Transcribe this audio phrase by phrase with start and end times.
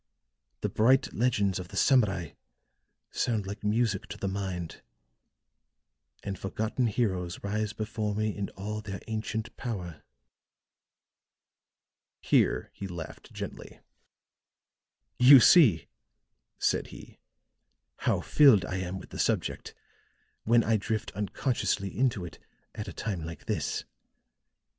[0.61, 2.31] The bright legends of the Samurai
[3.11, 4.81] sound like music to the mind;
[6.23, 10.01] and forgotten heroes rise before me in all their ancient power."
[12.19, 13.79] Here he laughed gently.
[15.19, 15.85] "You see,"
[16.57, 17.19] said he,
[17.97, 19.75] "how filled I am with the subject,
[20.45, 22.39] when I drift unconsciously into it
[22.73, 23.83] at a time like this.